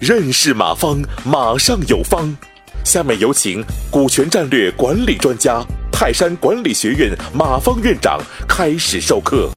[0.00, 2.36] 认识马方，马上有方。
[2.84, 9.52] 下面有请股权战略管理专家、泰山管理学院马方院长开始授课。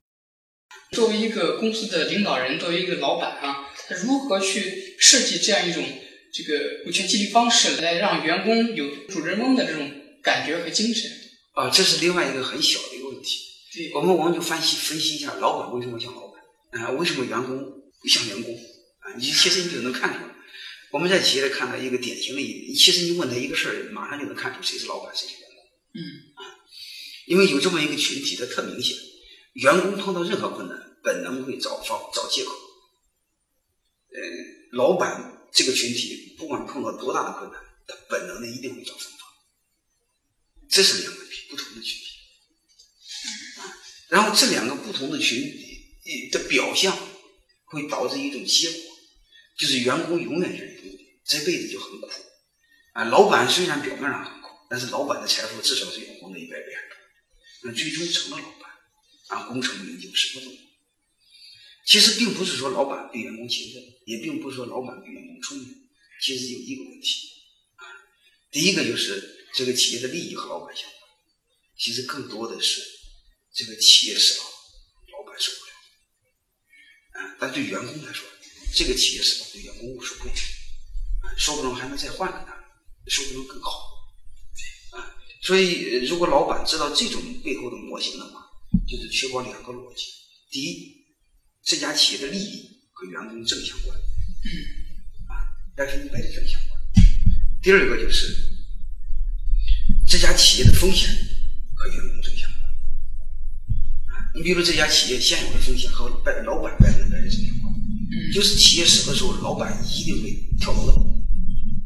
[0.91, 5.83] 作为一个公司的领导人，作为一个老板啊，他如何去设计这样一种
[6.31, 9.91] 这个股权激励方式，来让员工有主人翁的这种
[10.21, 11.09] 感觉和精神？
[11.53, 13.54] 啊，这是另外一个很小的一个问题。
[13.75, 16.41] 对，我们我们就分析分析一下，老板为什么像老板？
[16.81, 17.57] 啊，为什么员工
[17.99, 18.55] 不像员工？
[18.55, 20.33] 啊，你其实你就能看出来。
[20.91, 25.57] 我们在企业里看到一个典型的一点，其实你问他一个事儿，马上就能看出谁是老板，谁是员工。
[25.93, 25.99] 嗯
[26.35, 26.41] 啊，
[27.27, 28.95] 因为有这么一个群体，它特明显。
[29.55, 32.51] 员工碰到任何困难，本能会找方找借口。
[34.11, 34.21] 呃，
[34.71, 39.25] 老板这个群体，不管碰到多大的困难，他本能的一定会找方法。
[40.69, 42.14] 这是两个不同的群体。
[44.09, 46.97] 然后这两个不同的群体的表象，
[47.65, 48.79] 会导致一种结果。
[49.57, 52.09] 就是员工永远是零，这辈子就很苦
[52.93, 53.05] 啊。
[53.05, 56.65] 老板虽然表面上很苦，但是老板的财富至少是员工的一百倍
[57.63, 58.69] 那最终成了老板
[59.29, 60.57] 啊，功成名就什么都有。
[61.85, 65.67] 其实并不是说老板比员工勤奋，也并不是说老板比员工聪明，
[66.21, 67.29] 其实有一个问题
[67.75, 67.85] 啊。
[68.51, 70.99] 第一个就是这个企业的利益和老板相关，
[71.77, 72.81] 其实更多的是
[73.55, 74.45] 这个企业死了，
[75.13, 75.71] 老板受不了。
[77.23, 77.37] 啊。
[77.39, 78.27] 但对员工来说，
[78.73, 80.31] 这个企业是对员工无所谓，
[81.37, 82.51] 说不定还能再换个呢，
[83.07, 83.69] 说不定更好，
[84.91, 88.41] 啊，所以如果老板知道这种背后的模型的话，
[88.85, 90.03] 就是确保两个逻辑：
[90.51, 91.05] 第一，
[91.63, 93.97] 这家企业的利益和员工正相关，
[95.29, 95.47] 啊，
[95.77, 96.77] 百分之百的正相关；
[97.63, 98.35] 第二个就是
[100.05, 101.09] 这家企业的风险
[104.35, 107.73] 你比如这家企业现有的风险和百老板百分之百的正相关。
[108.33, 110.93] 就是企业死的时候，老板一定会跳楼的。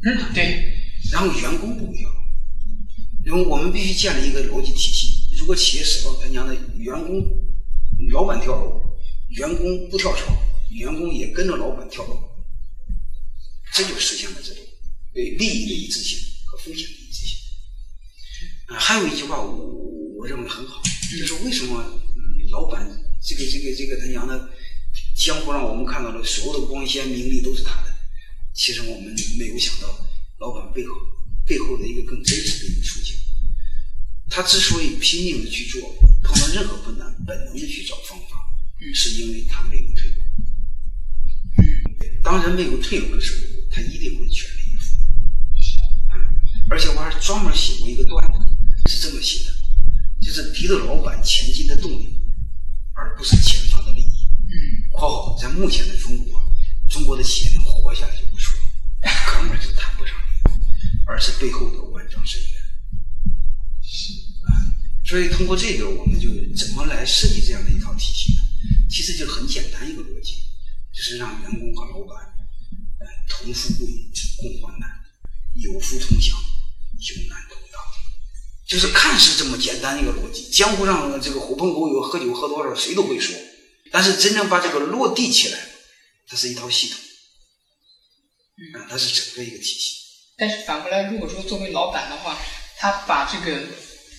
[0.02, 0.74] 嗯，对。
[1.12, 2.10] 然后员工不一样，
[3.24, 5.36] 因为我们必须建立一个逻辑体系。
[5.38, 7.24] 如果企业死了，他娘的，员工、
[8.12, 8.80] 老板跳楼，
[9.28, 10.36] 员工不跳槽，
[10.70, 12.18] 员工也跟着老板跳楼，
[13.72, 14.62] 这就实现了这种
[15.14, 17.38] 对利益的一致性和风险的一致性。
[18.66, 19.52] 啊，还有一句话，我
[20.18, 21.82] 我认为很好，就是为什么
[22.50, 22.86] 老板
[23.22, 24.50] 这个这个这个他娘的。
[25.14, 27.94] 江湖上我们看到的所有的光鲜名利都是他的，
[28.54, 29.86] 其实我们没有想到
[30.38, 30.94] 老板背后
[31.46, 33.14] 背后的一个更真实的一个处境。
[34.28, 38.36] 他之所以拼命的去做，碰到任何困难本能的去找方法，
[38.94, 40.16] 是因为他没有退路。
[42.22, 43.40] 当人没有退路的时候，
[43.70, 44.96] 他一定会全力以赴。
[46.70, 49.52] 而且我还专门写过一个段子，是这么写的：
[50.20, 52.19] 就是提着老板前进的动力，
[53.10, 54.30] 而不是前方的利益。
[54.52, 56.40] 嗯括号在目前的中国，
[56.88, 58.58] 中国的企业能活下来就不说，
[59.02, 60.14] 根本就谈不上，
[61.06, 62.50] 而是背后的万丈深渊。
[63.82, 64.12] 是
[64.46, 64.50] 啊，
[65.04, 68.42] 所以通过这个，我们就怎么来设计这样的一套体系呢？
[68.88, 70.42] 其实就很简单一个逻辑，
[70.92, 72.34] 就是让员工和老板，
[73.00, 73.86] 嗯，同富贵，
[74.38, 74.88] 共患难，
[75.54, 76.36] 有福同享。
[78.70, 83.34] 就是看似这么简单的一个逻辑，江湖上这个狐朋狗友喝酒喝多了，谁都会说。
[83.90, 85.58] 但是真正把这个落地起来，
[86.28, 89.96] 它是一套系统，啊，它是整个一个体系。
[90.38, 92.38] 但是反过来，如果说作为老板的话，
[92.78, 93.60] 他把这个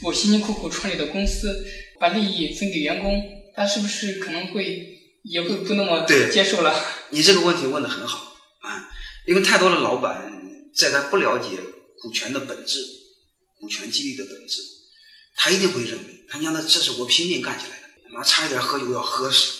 [0.03, 1.65] 我辛辛苦苦创立的公司，
[1.97, 3.23] 把利益分给员工，
[3.55, 6.75] 他是不是可能会也会不那么接受了？
[7.11, 8.89] 你这个问题问的很好啊，
[9.25, 10.29] 因为太多的老板
[10.75, 11.57] 在他不了解
[12.01, 12.79] 股权的本质、
[13.61, 14.59] 股权激励的本质，
[15.35, 19.53] 他一定会认为，他娘的，这是我拼命干起来的，妈差一点喝酒要喝死。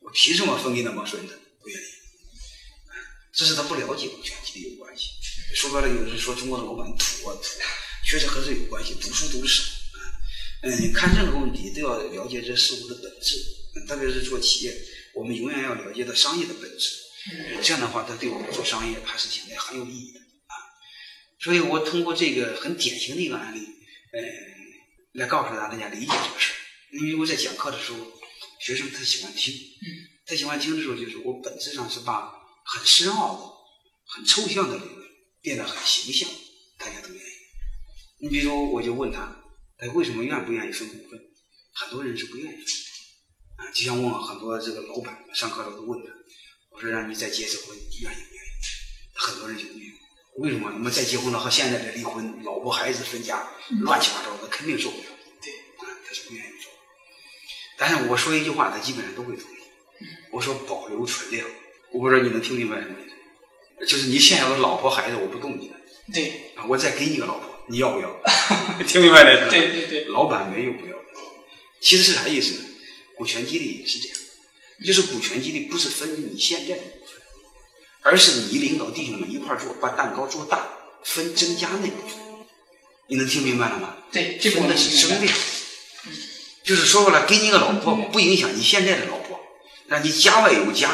[0.00, 1.38] 我凭什么分给那帮孙子？
[1.60, 1.84] 不愿意，
[3.32, 5.06] 这是他不了解股权激励有关系。
[5.54, 7.42] 说白了，有人说中国的老板土啊土，
[8.04, 8.94] 确实和这有关系。
[9.00, 9.62] 读书读的少，
[10.62, 13.36] 嗯，看任何问题都要了解这事物的本质，
[13.86, 14.76] 特别是做企业，
[15.14, 16.90] 我们永远要了解到商业的本质。
[17.62, 20.21] 这样的话，他对我们做商业还是现在很有意义的啊。
[21.42, 23.66] 所以我通过这个很典型的一个案例，
[24.12, 24.22] 呃，
[25.12, 26.56] 来告诉大家理解这个事儿。
[26.92, 27.98] 因为我在讲课的时候。
[28.64, 29.52] 学生他喜欢听，
[30.24, 32.32] 他喜欢听的时候，就是我本质上是把
[32.64, 33.42] 很深奥的、
[34.04, 35.04] 很抽象的理论
[35.40, 36.30] 变得很形象，
[36.78, 37.30] 大家都愿意。
[38.20, 39.36] 你比如，我就问他，
[39.76, 41.20] 他为什么愿不愿意分股份？
[41.72, 42.64] 很多人是不愿意分，
[43.56, 46.12] 啊，就像问很多这个老板，上课的时候都问他，
[46.70, 48.48] 我说让你再结一次婚，愿意不愿意？
[49.14, 49.98] 很多人就不愿意。
[50.36, 50.70] 为什么？
[50.72, 53.46] 你们再结婚了和现在的离婚，老婆孩子分家，
[53.82, 55.04] 乱七八糟的，肯定受不了。
[55.42, 56.70] 对，啊，他是不愿意做。
[57.76, 60.06] 但是我说一句话，他基本上都会同意。
[60.30, 61.46] 我说保留存量，
[61.92, 63.08] 我不知道你能听明白什么意
[63.80, 63.86] 思？
[63.86, 65.74] 就是你现有的老婆孩子，我不动你的
[66.12, 68.22] 对啊，我再给你个老婆，你要不要？
[68.86, 69.50] 听明白了是吧？
[69.50, 71.04] 对对对，老板没有不要的。
[71.80, 72.68] 其实是啥意思呢？
[73.16, 74.18] 股权激励也是这样，
[74.84, 76.82] 就是股权激励不是分你现在的
[78.02, 80.66] 而是你领导弟兄们一块儿做，把蛋糕做大，
[81.04, 82.18] 分增加那部分。
[83.08, 83.96] 你能听明白了吗？
[84.10, 84.76] 对，这的。
[84.76, 85.34] 是增量，
[86.64, 89.38] 就是说过来，给你个老婆不影响你现在的老婆，
[89.86, 90.90] 让你家外有家，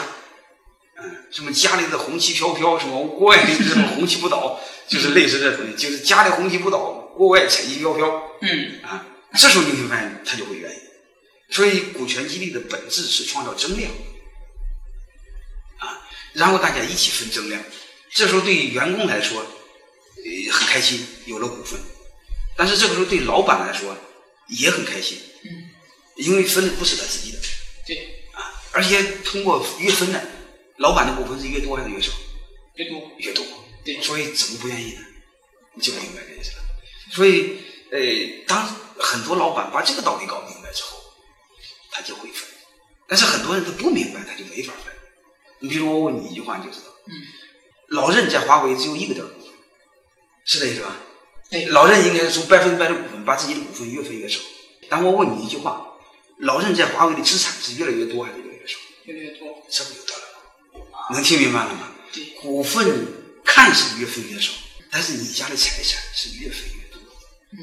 [1.00, 4.58] 嗯，什么家里的红旗飘飘，什么国外的什么红旗不倒，
[4.88, 6.78] 就是类似这种的，就是家里红旗不倒，
[7.16, 9.06] 国外彩旗飘飘，嗯，啊，
[9.38, 10.75] 这时候你会发现他就会愿意。
[11.50, 13.96] 所以股权激励的本质是创造增量，啊，
[16.32, 17.62] 然后大家一起分增量。
[18.10, 21.78] 这时候对于员工来说，呃，很开心，有了股份；
[22.56, 23.96] 但是这个时候对老板来说
[24.48, 25.70] 也很开心，嗯，
[26.16, 27.38] 因为分的不是他自己的
[27.86, 27.96] 对，
[28.32, 30.20] 啊，而且通过越分呢，
[30.78, 32.12] 老板的股份是越多还是越少？
[32.75, 33.44] 越多，越多。
[33.84, 35.00] 对所以怎么不愿意呢？
[35.75, 36.62] 你就明白这意思了。
[37.12, 37.58] 所以，
[37.90, 38.66] 呃，当
[38.98, 40.98] 很多老板把这个道理搞明白之后，
[41.90, 42.48] 他就会分。
[43.06, 44.92] 但是很多人他不明白，他就没法分。
[45.60, 47.12] 你比如我问你一句话，你就知道，嗯，
[47.88, 49.52] 老任在华为只有一个点儿股份，
[50.44, 50.96] 是这意思吧？
[51.50, 54.40] 对，老任应该是从百分之百的股份把自己的股份越分越少。
[54.88, 55.87] 但我问你一句话，
[56.38, 58.78] 老任在华为的资产是越来越多还是越来越少？
[59.05, 61.14] 越来越多，这不就得了吗？
[61.14, 61.93] 能听明白了吗？
[62.12, 63.06] 对，股份
[63.44, 64.52] 看似越分越少，
[64.90, 67.00] 但是你家的财产是越分越多，
[67.52, 67.58] 嗯，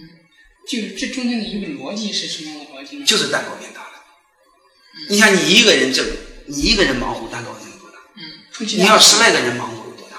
[0.67, 3.05] 就是这中间的一个逻辑是什么样的逻辑呢？
[3.05, 4.03] 就是蛋糕变大了。
[5.09, 6.05] 你想，你一个人挣，
[6.47, 7.51] 你一个人忙活，蛋糕
[8.59, 10.17] 你要十来个人忙活有多大？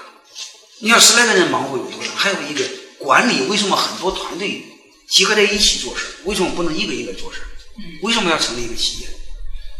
[0.79, 2.07] 你要十来个人忙活有多大？
[2.15, 2.63] 还有一个
[2.99, 4.63] 管理，为什么很多团队
[5.07, 6.05] 集合在一起做事？
[6.25, 7.41] 为什么不能一个一个做事？
[7.77, 9.07] 嗯为什么要成立一个企业？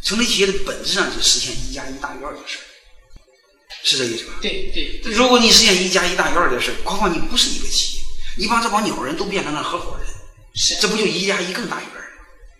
[0.04, 2.64] 成立企业的本质上是实现一加一大于二的事儿，
[3.84, 4.34] 是这意思吧？
[4.42, 8.04] 对对对，如果你实现一加一大于二的事儿，何况你不是一个企业，
[8.38, 10.08] 你把这帮鸟人都变成了合伙人，
[10.56, 12.08] 是，这不就一加一更大于二吗？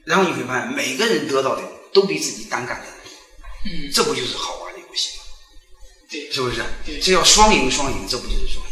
[0.06, 3.12] 然后你会发现，每个人得到的都比自己单干的多，
[3.66, 5.24] 嗯，这不就是好玩的游戏吗？
[6.10, 7.00] 对，是不是对？
[7.00, 8.72] 这叫双赢双赢，这不就是双赢？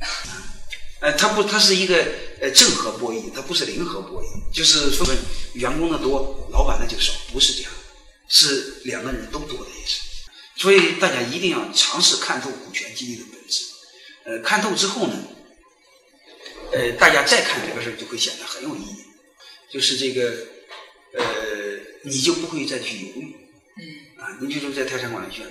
[1.00, 1.96] 呃，它不，它是一个
[2.40, 5.06] 呃正和博弈，它不是零和博弈，就是说
[5.54, 7.72] 员工的多，老板的就少，不是这样，
[8.28, 10.00] 是两个人都多的意思。
[10.56, 13.64] 所以大家一定要尝试看透股权激励的本质。
[14.24, 15.14] 呃，看透之后呢，
[16.72, 19.04] 呃，大家再看这个事儿就会显得很有意义，
[19.70, 20.30] 就是这个
[21.14, 21.22] 呃，
[22.02, 23.36] 你就不会再去犹豫。
[23.76, 25.50] 嗯啊，你比如在泰山管理学院，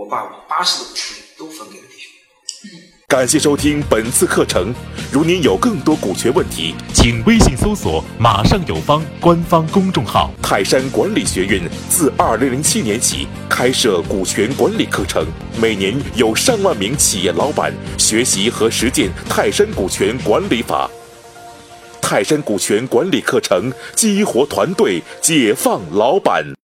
[0.00, 2.80] 我把我八十的股份都分给了弟兄。
[3.06, 4.72] 感谢收听本次课程。
[5.12, 10.30] 如您有更多股权问题，请微信搜索“马上有方”官方公众号。
[10.42, 11.60] 泰山管理学院
[11.90, 15.26] 自二零零七年起开设股权管理课程，
[15.60, 20.90] 每年有上万名企业老板学习和实践泰山股权管理法。
[22.00, 26.54] 泰山股权管理课程激活团队，解放老板。